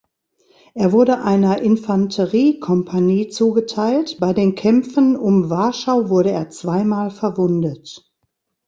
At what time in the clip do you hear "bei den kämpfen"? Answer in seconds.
4.19-5.15